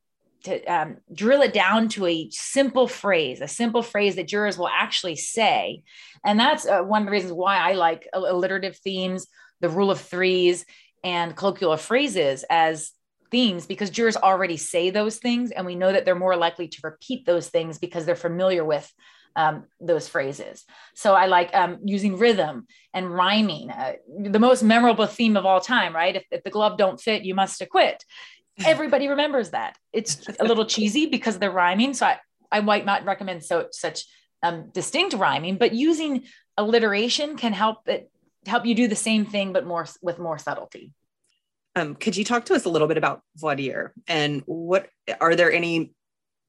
to 0.44 0.64
um, 0.66 0.98
drill 1.12 1.42
it 1.42 1.52
down 1.52 1.88
to 1.88 2.06
a 2.06 2.30
simple 2.30 2.86
phrase, 2.86 3.40
a 3.40 3.48
simple 3.48 3.82
phrase 3.82 4.14
that 4.14 4.28
jurors 4.28 4.56
will 4.56 4.68
actually 4.68 5.16
say. 5.16 5.82
And 6.24 6.38
that's 6.38 6.64
uh, 6.64 6.82
one 6.82 7.02
of 7.02 7.06
the 7.06 7.12
reasons 7.12 7.32
why 7.32 7.56
I 7.56 7.72
like 7.72 8.08
alliterative 8.12 8.76
themes, 8.76 9.26
the 9.60 9.68
rule 9.68 9.90
of 9.90 10.00
threes, 10.00 10.64
and 11.02 11.34
colloquial 11.34 11.76
phrases 11.76 12.44
as 12.48 12.92
themes 13.30 13.66
because 13.66 13.90
jurors 13.90 14.16
already 14.16 14.56
say 14.56 14.90
those 14.90 15.16
things. 15.16 15.50
And 15.50 15.66
we 15.66 15.74
know 15.74 15.92
that 15.92 16.04
they're 16.04 16.14
more 16.14 16.36
likely 16.36 16.68
to 16.68 16.80
repeat 16.84 17.26
those 17.26 17.48
things 17.48 17.78
because 17.78 18.06
they're 18.06 18.14
familiar 18.14 18.64
with 18.64 18.90
um, 19.36 19.64
those 19.80 20.08
phrases. 20.08 20.64
So 20.94 21.14
I 21.14 21.26
like 21.26 21.54
um, 21.54 21.78
using 21.84 22.18
rhythm 22.18 22.66
and 22.92 23.10
rhyming. 23.10 23.70
Uh, 23.70 23.94
the 24.18 24.38
most 24.38 24.62
memorable 24.62 25.06
theme 25.06 25.36
of 25.36 25.46
all 25.46 25.60
time, 25.60 25.94
right? 25.94 26.16
If, 26.16 26.24
if 26.30 26.42
the 26.42 26.50
glove 26.50 26.78
don't 26.78 27.00
fit, 27.00 27.24
you 27.24 27.34
must 27.34 27.60
acquit. 27.60 28.04
Everybody 28.64 29.08
remembers 29.08 29.50
that. 29.50 29.76
It's 29.92 30.26
a 30.40 30.44
little 30.44 30.66
cheesy 30.74 31.06
because 31.06 31.38
they're 31.38 31.50
rhyming. 31.50 31.94
So 31.94 32.06
I, 32.06 32.18
I 32.50 32.60
might 32.60 32.84
not 32.84 33.04
recommend 33.04 33.44
so 33.44 33.68
such 33.70 34.04
um, 34.42 34.70
distinct 34.72 35.14
rhyming, 35.14 35.56
but 35.56 35.72
using 35.72 36.24
alliteration 36.56 37.36
can 37.36 37.52
help 37.52 37.88
it 37.88 38.10
help 38.46 38.66
you 38.66 38.74
do 38.74 38.88
the 38.88 38.96
same 38.96 39.26
thing, 39.26 39.52
but 39.52 39.66
more 39.66 39.86
with 40.02 40.18
more 40.18 40.38
subtlety. 40.38 40.92
Um, 41.76 41.94
could 41.94 42.16
you 42.16 42.24
talk 42.24 42.46
to 42.46 42.54
us 42.54 42.64
a 42.64 42.68
little 42.68 42.88
bit 42.88 42.96
about 42.96 43.22
voir 43.36 43.92
and 44.08 44.42
what 44.46 44.88
are 45.20 45.36
there 45.36 45.52
any 45.52 45.92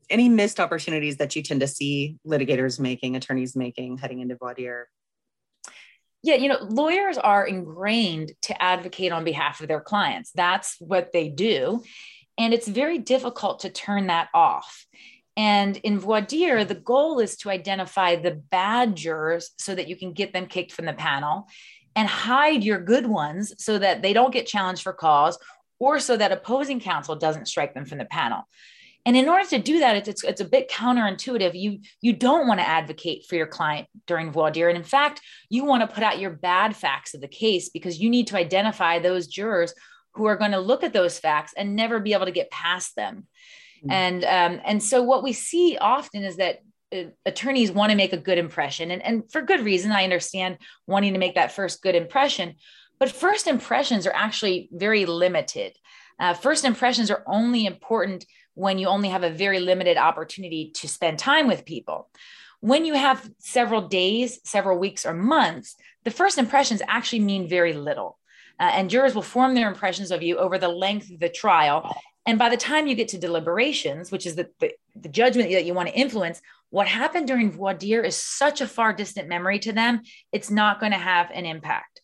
any 0.10 0.30
missed 0.30 0.60
opportunities 0.60 1.18
that 1.18 1.36
you 1.36 1.44
tend 1.44 1.62
to 1.62 1.68
see 1.68 2.18
litigators 2.25 2.80
making, 2.80 3.16
attorneys 3.16 3.56
making 3.56 3.98
heading 3.98 4.20
into 4.20 4.36
voir 4.36 4.54
dire? 4.54 4.89
Yeah, 6.22 6.36
you 6.36 6.50
know, 6.50 6.60
lawyers 6.62 7.18
are 7.18 7.46
ingrained 7.46 8.34
to 8.44 8.62
advocate 8.62 9.12
on 9.12 9.24
behalf 9.24 9.62
of 9.62 9.68
their 9.68 9.80
clients. 9.80 10.32
That's 10.34 10.75
what 10.80 11.12
they 11.13 11.30
do. 11.30 11.84
And 12.38 12.54
it's 12.54 12.68
very 12.68 12.98
difficult 12.98 13.62
to 13.62 13.70
turn 13.70 14.08
that 14.08 14.30
off. 14.34 14.86
And 15.38 15.78
in 15.78 16.00
voir 16.00 16.22
dire, 16.22 16.66
the 16.66 16.75
goal 16.75 17.20
is 17.20 17.38
to 17.38 17.50
identify 17.50 18.16
the 18.16 18.32
bad 18.32 18.96
jurors 18.96 19.51
so 19.58 19.74
that 19.74 19.88
you 19.88 19.96
can 19.96 20.12
get 20.12 20.34
them 20.34 20.48
kicked 20.48 20.74
from 20.74 20.86
the 20.86 20.94
panel 20.94 21.48
and 21.96 22.08
hide 22.08 22.63
your 22.63 22.80
good 22.82 23.06
ones 23.06 23.54
so 23.58 23.78
that 23.78 24.01
they 24.01 24.13
don't 24.13 24.34
get 24.34 24.48
challenged 24.48 24.84
for 24.84 24.94
cause 24.94 25.38
or 25.80 26.00
so 26.00 26.18
that 26.18 26.34
opposing 26.34 26.80
counsel 26.80 27.16
doesn't 27.16 27.48
strike 27.48 27.74
them 27.74 27.86
from 27.86 27.98
the 27.98 28.06
panel. 28.06 28.44
And 29.06 29.15
in 29.15 29.29
order 29.29 29.48
to 29.50 29.60
do 29.60 29.79
that, 29.79 29.96
it's, 29.96 30.10
it's, 30.10 30.24
it's, 30.24 30.41
a 30.41 30.46
bit 30.46 30.70
counterintuitive. 30.70 31.60
You, 31.60 31.79
you 32.01 32.13
don't 32.13 32.48
want 32.48 32.60
to 32.60 32.68
advocate 32.68 33.25
for 33.25 33.36
your 33.36 33.48
client 33.48 33.88
during 34.06 34.32
voir 34.32 34.51
dire. 34.51 34.68
And 34.68 34.77
in 34.77 34.84
fact, 34.84 35.22
you 35.50 35.63
want 35.63 35.82
to 35.82 35.94
put 35.94 36.03
out 36.03 36.20
your 36.20 36.32
bad 36.32 36.75
facts 36.75 37.13
of 37.13 37.22
the 37.22 37.27
case 37.27 37.70
because 37.70 38.00
you 38.00 38.10
need 38.10 38.27
to 38.27 38.38
identify 38.38 39.00
those 39.00 39.27
jurors 39.27 39.74
who 40.13 40.25
are 40.25 40.36
going 40.36 40.51
to 40.51 40.60
look 40.60 40.84
at 40.84 40.94
those 40.94 41.18
facts 41.18 41.53
and 41.56 41.75
never 41.75 42.00
be 42.00 42.13
able 42.13 42.25
to 42.25 42.32
get 42.32 42.51
past 42.51 42.96
them. 42.96 43.27
Mm-hmm. 43.79 43.91
And, 43.91 44.24
um, 44.25 44.62
and 44.65 44.84
so 44.84 45.01
what 45.01 45.24
we 45.24 45.34
see 45.34 45.77
often 45.79 46.24
is 46.24 46.38
that 46.38 46.60
uh, 46.94 47.03
attorneys 47.25 47.72
want 47.72 47.91
to 47.91 47.96
make 47.96 48.13
a 48.13 48.18
good 48.18 48.39
impression 48.39 48.89
and, 48.89 49.03
and 49.03 49.32
for 49.32 49.44
good 49.44 49.60
reason 49.60 49.91
i 49.91 50.03
understand 50.03 50.58
wanting 50.88 51.13
to 51.13 51.20
make 51.20 51.36
that 51.36 51.51
first 51.51 51.84
good 51.84 51.94
impression 51.94 52.56
but 53.00 53.12
first 53.12 53.46
impressions 53.46 54.08
are 54.08 54.15
actually 54.15 54.70
very 54.72 55.06
limited 55.06 55.77
uh, 56.20 56.34
first 56.34 56.65
impressions 56.65 57.12
are 57.12 57.24
only 57.27 57.68
important 57.68 58.25
when 58.60 58.78
you 58.78 58.88
only 58.88 59.10
have 59.10 59.24
a 59.24 59.30
very 59.30 59.60
limited 59.60 59.98
opportunity 59.98 60.72
to 60.75 60.88
spend 60.88 61.18
time 61.18 61.48
with 61.48 61.66
people 61.66 62.10
when 62.62 62.84
you 62.86 62.94
have 62.94 63.30
several 63.39 63.88
days 63.88 64.39
several 64.44 64.78
weeks 64.78 65.06
or 65.06 65.13
months 65.13 65.75
the 66.04 66.12
first 66.12 66.38
impressions 66.38 66.82
actually 66.88 67.20
mean 67.20 67.48
very 67.48 67.74
little 67.74 68.18
uh, 68.60 68.72
and 68.74 68.89
jurors 68.89 69.16
will 69.16 69.22
form 69.22 69.56
their 69.56 69.70
impressions 69.70 70.12
of 70.12 70.22
you 70.22 70.38
over 70.38 70.58
the 70.58 70.68
length 70.68 71.10
of 71.12 71.20
the 71.20 71.30
trial 71.30 71.96
and 72.25 72.38
by 72.38 72.50
the 72.50 72.58
time 72.58 72.86
you 72.86 72.94
get 72.94 73.08
to 73.08 73.18
deliberations, 73.18 74.12
which 74.12 74.28
is 74.28 74.36
the, 74.36 74.50
the, 74.60 74.72
the, 74.96 75.10
judgment 75.10 75.50
that 75.50 75.66
you 75.66 75.74
want 75.74 75.89
to 75.89 75.96
influence, 75.96 76.44
what 76.70 76.88
happened 76.88 77.28
during 77.28 77.51
voir 77.51 77.74
dire 77.74 78.04
is 78.04 78.16
such 78.16 78.62
a 78.62 78.68
far 78.68 78.94
distant 78.94 79.28
memory 79.28 79.58
to 79.58 79.74
them, 79.74 80.01
it's 80.32 80.51
not 80.51 80.80
going 80.80 80.92
to 80.92 80.98
have 81.00 81.32
an 81.34 81.48
impact. 81.48 82.01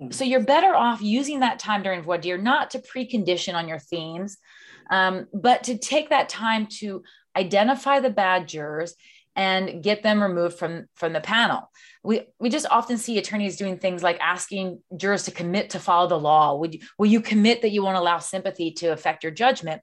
Mm-hmm. 0.00 0.12
So 0.12 0.24
you're 0.24 0.40
better 0.40 0.74
off 0.74 1.02
using 1.02 1.40
that 1.40 1.58
time 1.58 1.82
during 1.82 2.02
voir 2.02 2.16
dire 2.16 2.38
not 2.38 2.70
to 2.70 2.78
precondition 2.78 3.54
on 3.54 3.68
your 3.68 3.78
themes, 3.78 4.38
um, 4.90 5.26
but 5.32 5.64
to 5.64 5.78
take 5.78 6.10
that 6.10 6.28
time 6.28 6.66
to 6.78 7.02
identify 7.36 8.00
the 8.00 8.10
bad 8.10 8.48
jurors 8.48 8.94
and 9.34 9.82
get 9.82 10.02
them 10.02 10.22
removed 10.22 10.58
from 10.58 10.86
from 10.94 11.12
the 11.12 11.20
panel. 11.20 11.70
We 12.02 12.22
we 12.38 12.48
just 12.48 12.66
often 12.70 12.96
see 12.96 13.18
attorneys 13.18 13.56
doing 13.56 13.78
things 13.78 14.02
like 14.02 14.18
asking 14.20 14.80
jurors 14.96 15.24
to 15.24 15.30
commit 15.30 15.70
to 15.70 15.78
follow 15.78 16.08
the 16.08 16.18
law. 16.18 16.56
Would 16.56 16.74
you, 16.74 16.80
will 16.98 17.06
you 17.06 17.20
commit 17.20 17.62
that 17.62 17.70
you 17.70 17.82
won't 17.82 17.98
allow 17.98 18.18
sympathy 18.18 18.70
to 18.72 18.88
affect 18.88 19.22
your 19.22 19.32
judgment? 19.32 19.82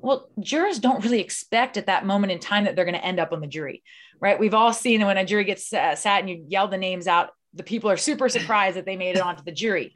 Well 0.00 0.28
jurors 0.40 0.78
don't 0.78 1.02
really 1.04 1.20
expect 1.20 1.76
at 1.76 1.86
that 1.86 2.04
moment 2.04 2.32
in 2.32 2.38
time 2.38 2.64
that 2.64 2.76
they're 2.76 2.84
going 2.84 2.94
to 2.94 3.04
end 3.04 3.20
up 3.20 3.32
on 3.32 3.40
the 3.40 3.46
jury 3.46 3.82
right? 4.22 4.38
We've 4.38 4.54
all 4.54 4.72
seen 4.72 5.04
when 5.04 5.18
a 5.18 5.24
jury 5.24 5.42
gets 5.42 5.72
uh, 5.72 5.96
sat 5.96 6.20
and 6.20 6.30
you 6.30 6.44
yell 6.46 6.68
the 6.68 6.78
names 6.78 7.08
out 7.08 7.30
the 7.54 7.62
people 7.62 7.90
are 7.90 7.96
super 7.98 8.28
surprised 8.28 8.76
that 8.76 8.86
they 8.86 8.96
made 8.96 9.16
it 9.16 9.20
onto 9.20 9.42
the 9.42 9.52
jury 9.52 9.92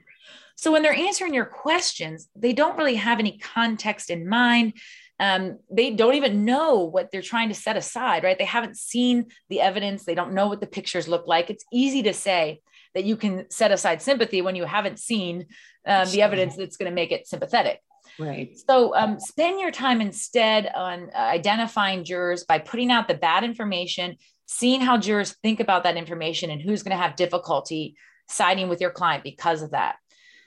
so 0.57 0.73
when 0.73 0.83
they're 0.83 0.93
answering 0.93 1.33
your 1.33 1.45
questions 1.45 2.29
they 2.35 2.53
don't 2.53 2.77
really 2.77 2.97
have 2.97 3.19
any 3.19 3.39
context 3.39 4.11
in 4.11 4.29
mind 4.29 4.73
um, 5.19 5.59
they 5.71 5.93
don't 5.93 6.15
even 6.15 6.45
know 6.45 6.81
what 6.81 7.11
they're 7.11 7.23
trying 7.23 7.49
to 7.49 7.55
set 7.55 7.77
aside, 7.77 8.23
right? 8.23 8.37
They 8.37 8.45
haven't 8.45 8.77
seen 8.77 9.27
the 9.49 9.61
evidence. 9.61 10.05
They 10.05 10.15
don't 10.15 10.35
know 10.35 10.49
what 10.49 10.61
the 10.61 10.67
pictures 10.67 11.09
look 11.09 11.27
like. 11.27 11.49
It's 11.49 11.65
easy 11.73 12.03
to 12.03 12.13
say 12.13 12.61
that 12.95 13.05
you 13.05 13.17
can 13.17 13.49
set 13.51 13.73
aside 13.73 14.03
sympathy 14.03 14.43
when 14.43 14.57
you 14.57 14.65
haven't 14.65 14.99
seen 14.99 15.47
um, 15.87 16.09
the 16.11 16.23
evidence 16.23 16.57
that's 16.57 16.77
going 16.77 16.91
to 16.91 16.95
make 16.95 17.13
it 17.13 17.27
sympathetic. 17.27 17.81
Right. 18.19 18.57
So 18.69 18.95
um, 18.95 19.19
spend 19.21 19.61
your 19.61 19.71
time 19.71 20.01
instead 20.01 20.71
on 20.75 21.11
uh, 21.15 21.19
identifying 21.19 22.05
jurors 22.05 22.45
by 22.45 22.59
putting 22.59 22.91
out 22.91 23.09
the 23.09 23.15
bad 23.15 23.45
information, 23.45 24.17
seeing 24.47 24.81
how 24.81 24.97
jurors 24.97 25.37
think 25.43 25.61
about 25.61 25.85
that 25.85 25.97
information, 25.97 26.51
and 26.51 26.61
who's 26.61 26.83
going 26.83 26.97
to 26.97 27.03
have 27.03 27.17
difficulty 27.17 27.97
siding 28.29 28.69
with 28.69 28.81
your 28.81 28.91
client 28.91 29.25
because 29.25 29.63
of 29.63 29.73
that. 29.73 29.97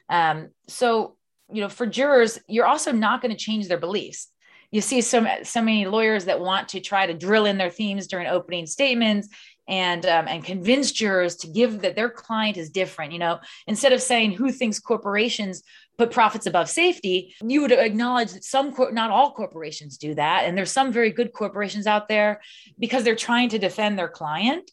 Um, 0.09 0.49
so, 0.67 1.15
you 1.51 1.61
know, 1.61 1.69
for 1.69 1.85
jurors, 1.85 2.39
you're 2.47 2.65
also 2.65 2.91
not 2.91 3.21
going 3.21 3.31
to 3.31 3.37
change 3.37 3.67
their 3.67 3.77
beliefs. 3.77 4.27
You 4.71 4.81
see 4.81 5.01
so, 5.01 5.25
so 5.43 5.61
many 5.61 5.87
lawyers 5.87 6.25
that 6.25 6.39
want 6.39 6.69
to 6.69 6.79
try 6.79 7.07
to 7.07 7.13
drill 7.13 7.45
in 7.45 7.57
their 7.57 7.71
themes 7.71 8.07
during 8.07 8.27
opening 8.27 8.67
statements 8.67 9.27
and 9.67 10.05
um, 10.05 10.27
and 10.27 10.43
convince 10.43 10.91
jurors 10.91 11.35
to 11.37 11.47
give 11.47 11.81
that 11.81 11.95
their 11.95 12.09
client 12.09 12.57
is 12.57 12.69
different 12.69 13.13
you 13.13 13.19
know? 13.19 13.39
Instead 13.67 13.93
of 13.93 14.01
saying 14.01 14.31
who 14.31 14.51
thinks 14.51 14.79
corporations 14.79 15.63
put 15.97 16.11
profits 16.11 16.45
above 16.45 16.69
safety? 16.69 17.35
You 17.43 17.61
would 17.61 17.71
acknowledge 17.71 18.33
that 18.33 18.43
some 18.43 18.73
not 18.91 19.11
all 19.11 19.31
corporations 19.31 19.97
do 19.97 20.15
that 20.15 20.45
and 20.45 20.57
there's 20.57 20.71
some 20.71 20.91
very 20.91 21.11
good 21.11 21.33
corporations 21.33 21.87
out 21.87 22.07
there 22.07 22.41
because 22.79 23.03
they're 23.03 23.15
trying 23.15 23.49
to 23.49 23.59
defend 23.59 23.97
their 23.97 24.09
client 24.09 24.69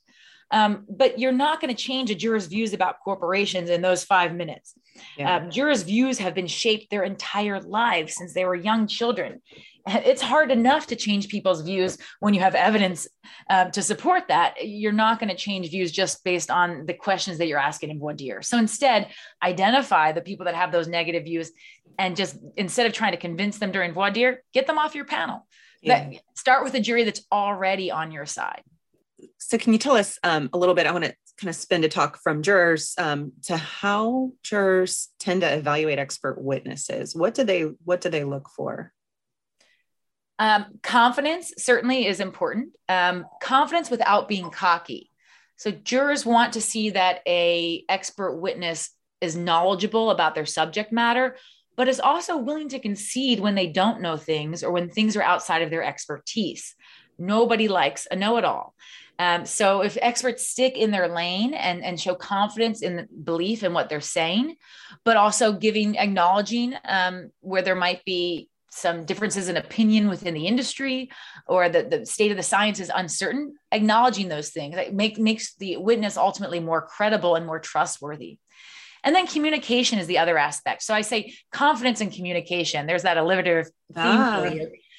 um, 0.50 0.84
but 0.88 1.18
you're 1.18 1.32
not 1.32 1.60
going 1.60 1.74
to 1.74 1.80
change 1.80 2.10
a 2.10 2.14
juror's 2.14 2.46
views 2.46 2.72
about 2.72 3.00
corporations 3.04 3.70
in 3.70 3.82
those 3.82 4.04
five 4.04 4.34
minutes. 4.34 4.74
Yeah. 5.16 5.36
Um, 5.36 5.50
jurors' 5.50 5.82
views 5.82 6.18
have 6.18 6.34
been 6.34 6.46
shaped 6.46 6.90
their 6.90 7.04
entire 7.04 7.60
lives 7.60 8.14
since 8.14 8.32
they 8.32 8.44
were 8.44 8.54
young 8.54 8.86
children 8.86 9.42
it's 10.04 10.22
hard 10.22 10.50
enough 10.50 10.88
to 10.88 10.96
change 10.96 11.28
people's 11.28 11.62
views 11.62 11.96
when 12.20 12.34
you 12.34 12.40
have 12.40 12.54
evidence 12.54 13.06
uh, 13.48 13.66
to 13.70 13.82
support 13.82 14.28
that. 14.28 14.54
You're 14.60 14.92
not 14.92 15.20
going 15.20 15.30
to 15.30 15.36
change 15.36 15.70
views 15.70 15.92
just 15.92 16.24
based 16.24 16.50
on 16.50 16.86
the 16.86 16.94
questions 16.94 17.38
that 17.38 17.46
you're 17.46 17.58
asking 17.58 17.90
in 17.90 17.98
voir 17.98 18.14
dire. 18.14 18.42
So 18.42 18.58
instead, 18.58 19.08
identify 19.42 20.12
the 20.12 20.20
people 20.20 20.46
that 20.46 20.54
have 20.54 20.72
those 20.72 20.88
negative 20.88 21.24
views 21.24 21.52
and 21.98 22.16
just 22.16 22.36
instead 22.56 22.86
of 22.86 22.92
trying 22.92 23.12
to 23.12 23.18
convince 23.18 23.58
them 23.58 23.72
during 23.72 23.94
voir 23.94 24.10
dire, 24.10 24.42
get 24.52 24.66
them 24.66 24.78
off 24.78 24.94
your 24.94 25.04
panel. 25.04 25.46
Yeah. 25.82 26.10
That, 26.10 26.20
start 26.34 26.64
with 26.64 26.74
a 26.74 26.80
jury 26.80 27.04
that's 27.04 27.24
already 27.30 27.90
on 27.90 28.10
your 28.10 28.26
side. 28.26 28.62
So, 29.38 29.58
can 29.58 29.72
you 29.72 29.78
tell 29.78 29.96
us 29.96 30.18
um, 30.22 30.50
a 30.52 30.58
little 30.58 30.74
bit? 30.74 30.86
I 30.86 30.92
want 30.92 31.04
to 31.04 31.14
kind 31.38 31.48
of 31.48 31.56
spend 31.56 31.84
a 31.84 31.88
talk 31.88 32.18
from 32.22 32.42
jurors 32.42 32.94
um, 32.98 33.32
to 33.44 33.56
how 33.56 34.32
jurors 34.42 35.08
tend 35.18 35.42
to 35.42 35.54
evaluate 35.54 35.98
expert 35.98 36.40
witnesses. 36.40 37.14
What 37.14 37.34
do 37.34 37.44
they 37.44 37.62
What 37.84 38.00
do 38.00 38.08
they 38.08 38.24
look 38.24 38.48
for? 38.48 38.92
Um, 40.38 40.66
confidence 40.82 41.54
certainly 41.58 42.06
is 42.06 42.20
important. 42.20 42.70
Um, 42.88 43.26
confidence 43.40 43.90
without 43.90 44.28
being 44.28 44.50
cocky. 44.50 45.10
So 45.56 45.70
jurors 45.70 46.26
want 46.26 46.52
to 46.54 46.60
see 46.60 46.90
that 46.90 47.20
a 47.26 47.84
expert 47.88 48.36
witness 48.36 48.90
is 49.20 49.36
knowledgeable 49.36 50.10
about 50.10 50.34
their 50.34 50.44
subject 50.44 50.92
matter, 50.92 51.36
but 51.76 51.88
is 51.88 52.00
also 52.00 52.36
willing 52.36 52.68
to 52.70 52.78
concede 52.78 53.40
when 53.40 53.54
they 53.54 53.66
don't 53.66 54.02
know 54.02 54.18
things 54.18 54.62
or 54.62 54.70
when 54.70 54.90
things 54.90 55.16
are 55.16 55.22
outside 55.22 55.62
of 55.62 55.70
their 55.70 55.82
expertise. 55.82 56.74
Nobody 57.18 57.68
likes 57.68 58.06
a 58.10 58.16
know-it-all. 58.16 58.74
Um, 59.18 59.46
so 59.46 59.80
if 59.80 59.96
experts 60.00 60.46
stick 60.46 60.76
in 60.76 60.90
their 60.90 61.08
lane 61.08 61.54
and, 61.54 61.82
and 61.82 61.98
show 61.98 62.14
confidence 62.14 62.82
in 62.82 63.08
belief 63.24 63.62
in 63.62 63.72
what 63.72 63.88
they're 63.88 64.00
saying, 64.00 64.56
but 65.04 65.16
also 65.16 65.52
giving 65.52 65.96
acknowledging 65.96 66.74
um, 66.84 67.30
where 67.40 67.62
there 67.62 67.74
might 67.74 68.04
be 68.04 68.50
some 68.76 69.06
differences 69.06 69.48
in 69.48 69.56
opinion 69.56 70.08
within 70.08 70.34
the 70.34 70.46
industry 70.46 71.10
or 71.46 71.68
the, 71.68 71.82
the 71.82 72.04
state 72.04 72.30
of 72.30 72.36
the 72.36 72.42
science 72.42 72.78
is 72.78 72.90
uncertain 72.94 73.54
acknowledging 73.72 74.28
those 74.28 74.50
things 74.50 74.76
make, 74.92 75.18
makes 75.18 75.54
the 75.56 75.78
witness 75.78 76.18
ultimately 76.18 76.60
more 76.60 76.82
credible 76.82 77.36
and 77.36 77.46
more 77.46 77.58
trustworthy 77.58 78.38
and 79.02 79.14
then 79.14 79.26
communication 79.26 79.98
is 79.98 80.06
the 80.06 80.18
other 80.18 80.36
aspect 80.36 80.82
so 80.82 80.92
i 80.92 81.00
say 81.00 81.32
confidence 81.52 82.02
and 82.02 82.12
communication 82.12 82.86
there's 82.86 83.04
that 83.04 83.16
alliterative 83.16 83.66
theme 83.94 84.04
ah. 84.04 84.50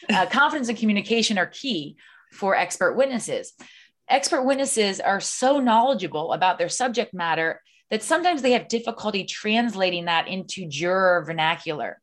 Uh, 0.10 0.26
confidence 0.26 0.70
and 0.70 0.78
communication 0.78 1.38
are 1.38 1.48
key 1.48 1.98
for 2.32 2.56
expert 2.56 2.94
witnesses 2.94 3.54
expert 4.10 4.44
witnesses 4.44 5.00
are 5.00 5.20
so 5.20 5.60
knowledgeable 5.60 6.34
about 6.34 6.58
their 6.58 6.70
subject 6.70 7.14
matter 7.14 7.62
that 7.90 8.04
sometimes 8.04 8.42
they 8.42 8.52
have 8.52 8.68
difficulty 8.68 9.24
translating 9.26 10.06
that 10.06 10.28
into 10.28 10.68
juror 10.68 11.24
vernacular 11.26 12.00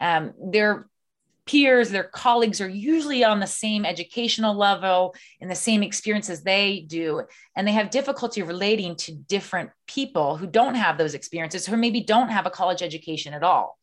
um, 0.00 0.32
their 0.50 0.88
peers, 1.46 1.90
their 1.90 2.04
colleagues 2.04 2.60
are 2.60 2.68
usually 2.68 3.22
on 3.22 3.40
the 3.40 3.46
same 3.46 3.84
educational 3.84 4.54
level 4.54 5.14
and 5.40 5.50
the 5.50 5.54
same 5.54 5.82
experience 5.82 6.30
as 6.30 6.42
they 6.42 6.84
do. 6.88 7.22
And 7.54 7.66
they 7.66 7.72
have 7.72 7.90
difficulty 7.90 8.42
relating 8.42 8.96
to 8.96 9.14
different 9.14 9.70
people 9.86 10.36
who 10.36 10.46
don't 10.46 10.74
have 10.74 10.96
those 10.96 11.14
experiences, 11.14 11.66
who 11.66 11.76
maybe 11.76 12.00
don't 12.00 12.30
have 12.30 12.46
a 12.46 12.50
college 12.50 12.82
education 12.82 13.34
at 13.34 13.42
all. 13.42 13.78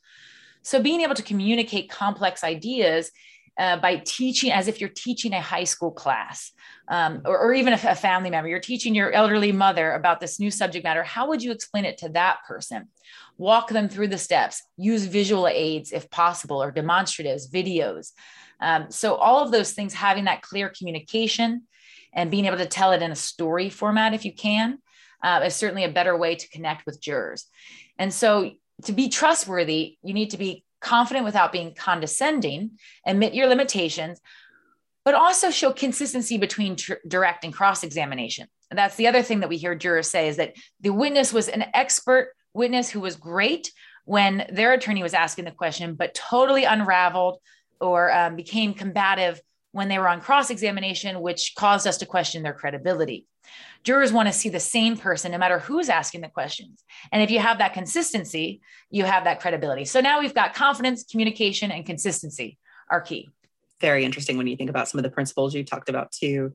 So 0.63 0.81
being 0.81 1.01
able 1.01 1.15
to 1.15 1.23
communicate 1.23 1.89
complex 1.89 2.43
ideas 2.43 3.11
uh, 3.59 3.77
by 3.77 3.97
teaching 3.97 4.51
as 4.51 4.67
if 4.67 4.79
you're 4.79 4.89
teaching 4.89 5.33
a 5.33 5.41
high 5.41 5.63
school 5.63 5.91
class 5.91 6.51
um, 6.87 7.21
or, 7.25 7.37
or, 7.37 7.53
even 7.53 7.73
a, 7.73 7.79
a 7.89 7.95
family 7.95 8.29
member. 8.29 8.49
You're 8.49 8.59
teaching 8.59 8.95
your 8.95 9.11
elderly 9.11 9.51
mother 9.51 9.91
about 9.91 10.19
this 10.19 10.39
new 10.39 10.49
subject 10.49 10.83
matter. 10.83 11.03
How 11.03 11.27
would 11.27 11.43
you 11.43 11.51
explain 11.51 11.85
it 11.85 11.97
to 11.99 12.09
that 12.09 12.39
person? 12.47 12.87
Walk 13.37 13.69
them 13.69 13.89
through 13.89 14.07
the 14.07 14.17
steps, 14.17 14.63
use 14.77 15.05
visual 15.05 15.47
aids 15.47 15.91
if 15.91 16.09
possible, 16.09 16.61
or 16.63 16.71
demonstratives, 16.71 17.51
videos. 17.51 18.11
Um, 18.61 18.89
so, 18.89 19.15
all 19.15 19.43
of 19.43 19.51
those 19.51 19.73
things, 19.73 19.93
having 19.93 20.25
that 20.25 20.41
clear 20.41 20.69
communication 20.69 21.63
and 22.13 22.31
being 22.31 22.45
able 22.45 22.57
to 22.57 22.65
tell 22.65 22.91
it 22.91 23.01
in 23.01 23.11
a 23.11 23.15
story 23.15 23.69
format 23.69 24.13
if 24.13 24.25
you 24.25 24.33
can, 24.33 24.77
uh, 25.23 25.41
is 25.45 25.55
certainly 25.55 25.83
a 25.83 25.89
better 25.89 26.15
way 26.15 26.35
to 26.35 26.49
connect 26.49 26.85
with 26.85 27.01
jurors. 27.01 27.47
And 27.97 28.13
so, 28.13 28.51
to 28.83 28.91
be 28.91 29.09
trustworthy, 29.09 29.97
you 30.03 30.13
need 30.13 30.31
to 30.31 30.37
be 30.37 30.63
confident 30.81 31.25
without 31.25 31.51
being 31.51 31.73
condescending, 31.73 32.71
admit 33.05 33.33
your 33.33 33.47
limitations, 33.47 34.19
but 35.05 35.13
also 35.13 35.49
show 35.49 35.71
consistency 35.71 36.37
between 36.37 36.75
tr- 36.75 36.93
direct 37.07 37.43
and 37.43 37.53
cross 37.53 37.83
examination. 37.83 38.47
And 38.69 38.77
that's 38.77 38.95
the 38.95 39.07
other 39.07 39.21
thing 39.21 39.41
that 39.41 39.49
we 39.49 39.57
hear 39.57 39.75
jurors 39.75 40.09
say 40.09 40.27
is 40.27 40.37
that 40.37 40.55
the 40.79 40.91
witness 40.91 41.33
was 41.33 41.47
an 41.47 41.65
expert 41.73 42.33
witness 42.53 42.89
who 42.89 42.99
was 42.99 43.15
great 43.15 43.71
when 44.05 44.45
their 44.51 44.73
attorney 44.73 45.03
was 45.03 45.13
asking 45.13 45.45
the 45.45 45.51
question, 45.51 45.95
but 45.95 46.13
totally 46.13 46.63
unraveled 46.63 47.39
or 47.79 48.11
um, 48.11 48.35
became 48.35 48.73
combative 48.73 49.41
when 49.71 49.87
they 49.87 49.99
were 49.99 50.07
on 50.07 50.21
cross 50.21 50.49
examination, 50.49 51.21
which 51.21 51.53
caused 51.55 51.87
us 51.87 51.97
to 51.99 52.05
question 52.05 52.43
their 52.43 52.53
credibility. 52.53 53.25
Jurors 53.83 54.13
want 54.13 54.27
to 54.27 54.33
see 54.33 54.49
the 54.49 54.59
same 54.59 54.97
person 54.97 55.31
no 55.31 55.37
matter 55.37 55.59
who's 55.59 55.89
asking 55.89 56.21
the 56.21 56.29
questions. 56.29 56.83
And 57.11 57.23
if 57.23 57.31
you 57.31 57.39
have 57.39 57.57
that 57.57 57.73
consistency, 57.73 58.61
you 58.89 59.05
have 59.05 59.23
that 59.23 59.39
credibility. 59.39 59.85
So 59.85 60.01
now 60.01 60.19
we've 60.19 60.35
got 60.35 60.53
confidence, 60.53 61.03
communication, 61.03 61.71
and 61.71 61.85
consistency 61.85 62.57
are 62.89 63.01
key. 63.01 63.29
Very 63.79 64.05
interesting 64.05 64.37
when 64.37 64.47
you 64.47 64.55
think 64.55 64.69
about 64.69 64.87
some 64.87 64.99
of 64.99 65.03
the 65.03 65.09
principles 65.09 65.55
you 65.55 65.63
talked 65.63 65.89
about 65.89 66.11
too, 66.11 66.53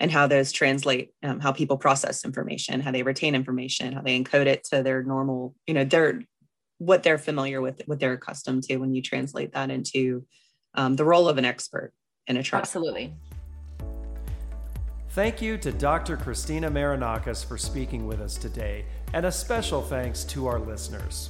and 0.00 0.10
how 0.10 0.26
those 0.26 0.50
translate, 0.50 1.12
um, 1.22 1.38
how 1.38 1.52
people 1.52 1.76
process 1.76 2.24
information, 2.24 2.80
how 2.80 2.90
they 2.90 3.02
retain 3.02 3.34
information, 3.34 3.92
how 3.92 4.00
they 4.00 4.18
encode 4.18 4.46
it 4.46 4.64
to 4.64 4.82
their 4.82 5.02
normal, 5.02 5.54
you 5.66 5.74
know, 5.74 5.84
their 5.84 6.22
what 6.78 7.04
they're 7.04 7.18
familiar 7.18 7.60
with, 7.60 7.82
what 7.86 8.00
they're 8.00 8.14
accustomed 8.14 8.64
to 8.64 8.78
when 8.78 8.92
you 8.92 9.00
translate 9.00 9.52
that 9.52 9.70
into 9.70 10.24
um, 10.74 10.96
the 10.96 11.04
role 11.04 11.28
of 11.28 11.38
an 11.38 11.44
expert 11.44 11.92
in 12.26 12.36
a 12.36 12.42
trial. 12.42 12.62
Absolutely. 12.62 13.12
Thank 15.14 15.42
you 15.42 15.58
to 15.58 15.72
Dr. 15.72 16.16
Christina 16.16 16.70
Marinakis 16.70 17.44
for 17.44 17.58
speaking 17.58 18.06
with 18.06 18.18
us 18.22 18.38
today, 18.38 18.86
and 19.12 19.26
a 19.26 19.30
special 19.30 19.82
thanks 19.82 20.24
to 20.24 20.46
our 20.46 20.58
listeners. 20.58 21.28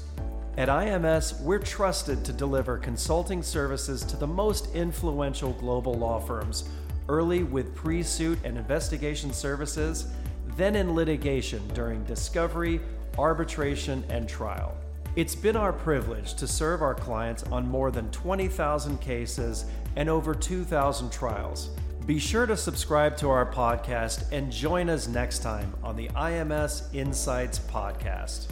At 0.56 0.68
IMS, 0.68 1.40
we're 1.40 1.58
trusted 1.58 2.24
to 2.24 2.32
deliver 2.32 2.78
consulting 2.78 3.42
services 3.42 4.04
to 4.04 4.16
the 4.16 4.26
most 4.28 4.72
influential 4.72 5.54
global 5.54 5.94
law 5.94 6.20
firms, 6.20 6.68
early 7.08 7.42
with 7.42 7.74
pre 7.74 8.04
suit 8.04 8.38
and 8.44 8.56
investigation 8.56 9.32
services, 9.32 10.06
then 10.56 10.76
in 10.76 10.94
litigation 10.94 11.66
during 11.74 12.04
discovery, 12.04 12.80
arbitration, 13.18 14.04
and 14.10 14.28
trial. 14.28 14.76
It's 15.16 15.34
been 15.34 15.56
our 15.56 15.72
privilege 15.72 16.34
to 16.34 16.46
serve 16.46 16.82
our 16.82 16.94
clients 16.94 17.42
on 17.42 17.66
more 17.66 17.90
than 17.90 18.08
20,000 18.12 19.00
cases 19.00 19.66
and 19.96 20.08
over 20.08 20.36
2,000 20.36 21.10
trials. 21.10 21.70
Be 22.06 22.18
sure 22.18 22.46
to 22.46 22.56
subscribe 22.56 23.16
to 23.18 23.30
our 23.30 23.46
podcast 23.46 24.24
and 24.32 24.50
join 24.50 24.90
us 24.90 25.06
next 25.06 25.38
time 25.38 25.72
on 25.84 25.94
the 25.94 26.08
IMS 26.08 26.92
Insights 26.92 27.60
Podcast. 27.60 28.46